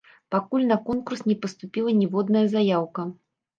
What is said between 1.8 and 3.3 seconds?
ніводная заяўка.